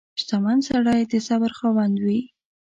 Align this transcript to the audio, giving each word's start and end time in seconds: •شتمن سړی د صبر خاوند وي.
•شتمن 0.21 0.57
سړی 0.69 0.99
د 1.11 1.13
صبر 1.27 1.51
خاوند 1.59 1.95
وي. 2.03 2.19